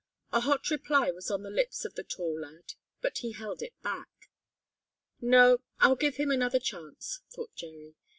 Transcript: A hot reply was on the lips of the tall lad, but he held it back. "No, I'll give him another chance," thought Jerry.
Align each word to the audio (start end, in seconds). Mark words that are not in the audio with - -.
A 0.33 0.39
hot 0.39 0.71
reply 0.71 1.11
was 1.11 1.29
on 1.29 1.43
the 1.43 1.51
lips 1.51 1.85
of 1.85 1.93
the 1.93 2.03
tall 2.03 2.39
lad, 2.39 2.73
but 3.01 3.19
he 3.19 3.33
held 3.33 3.61
it 3.61 3.79
back. 3.83 4.09
"No, 5.21 5.59
I'll 5.79 5.95
give 5.95 6.15
him 6.15 6.31
another 6.31 6.57
chance," 6.57 7.19
thought 7.29 7.53
Jerry. 7.53 7.93